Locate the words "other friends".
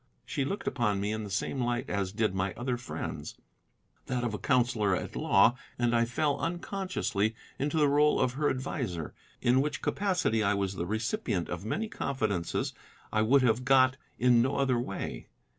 2.55-3.35